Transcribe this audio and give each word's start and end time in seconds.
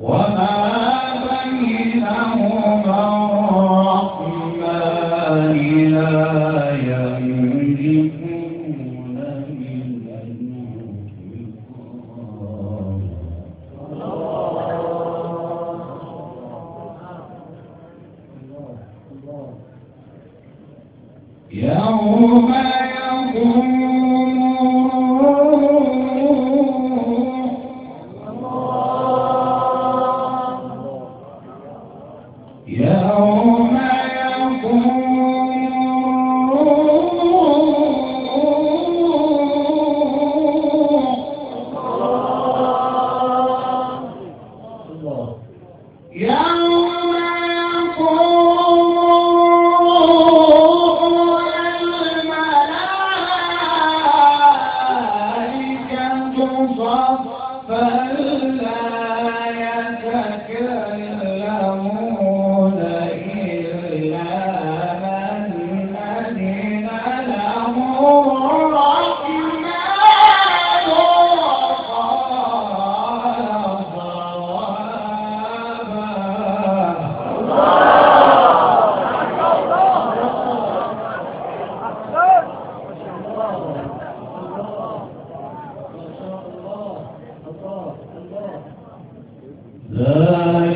وما 0.00 0.76
بينهما 1.30 3.15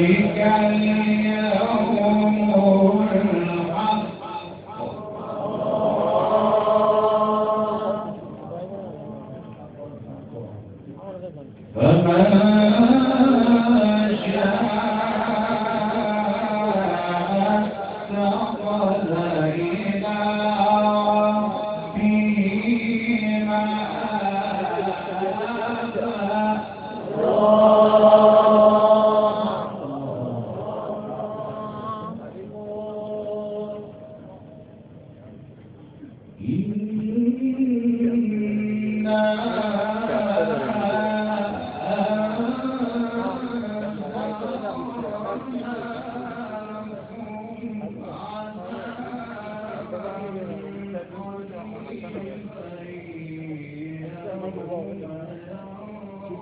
ذلك 0.01 1.60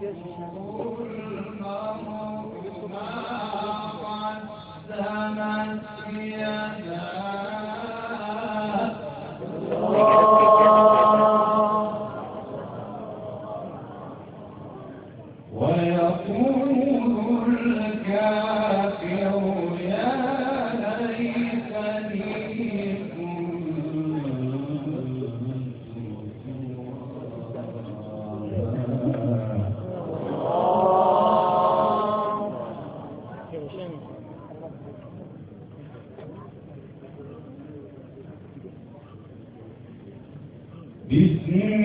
ويقول 0.08 1.08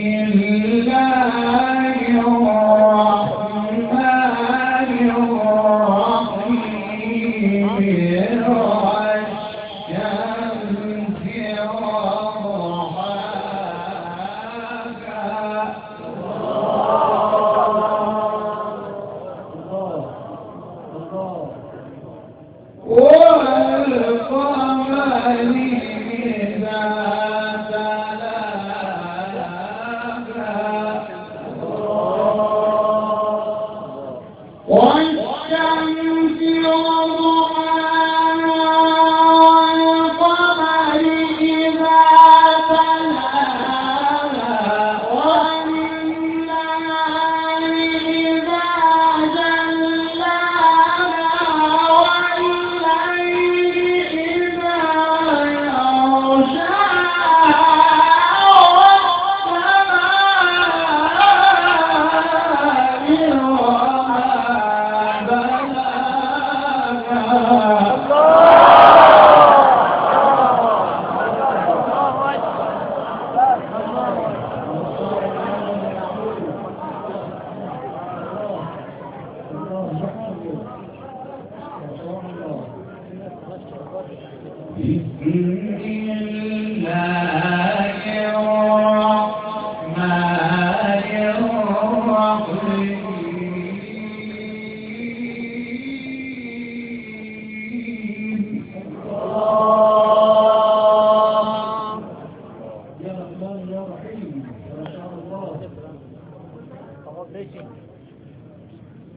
من 0.04 0.63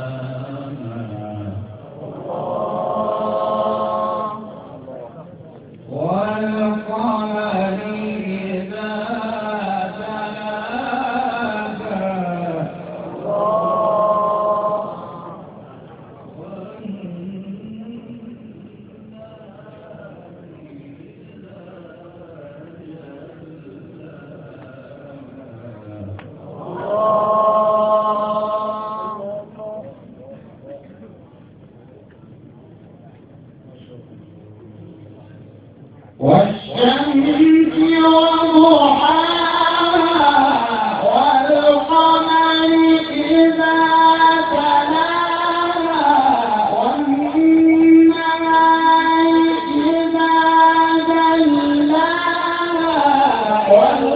One. 53.68 54.15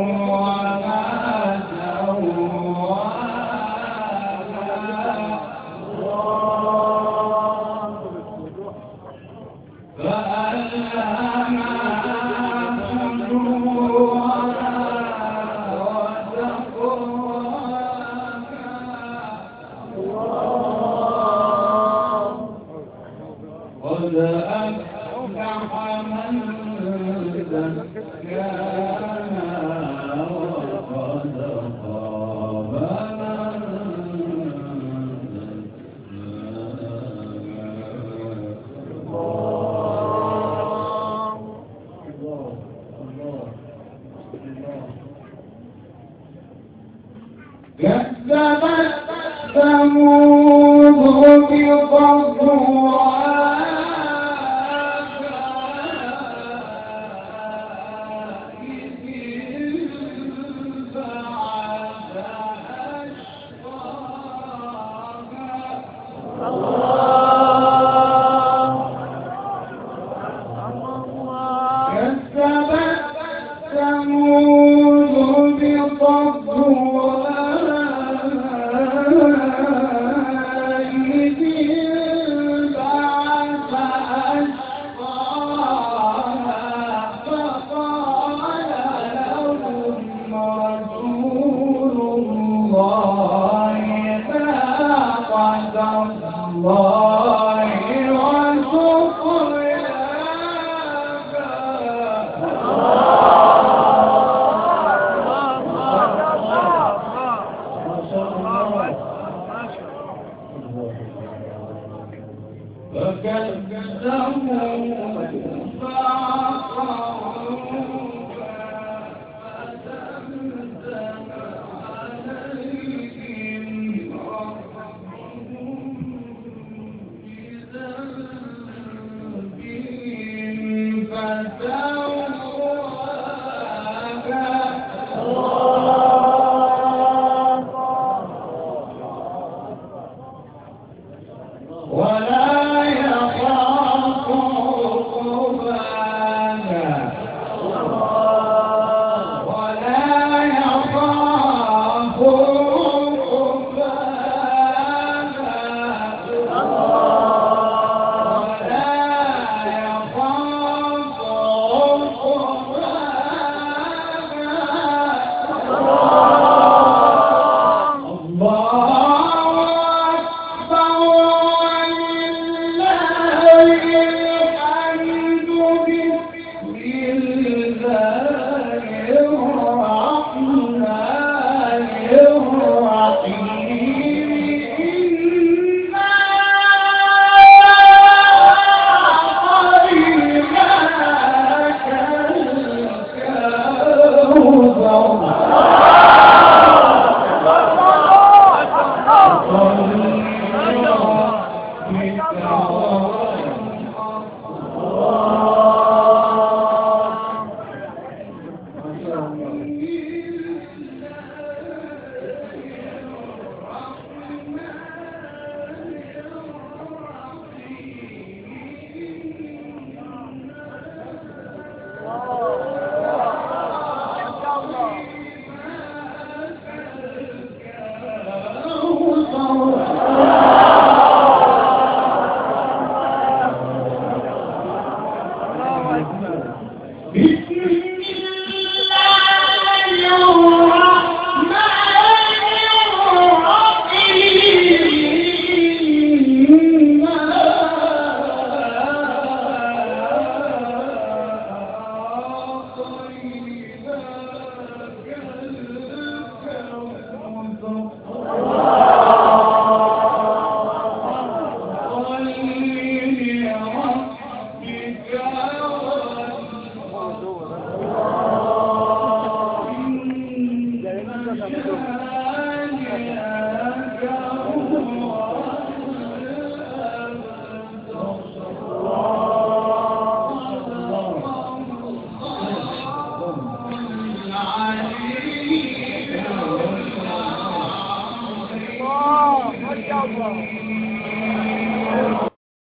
This 237.13 237.50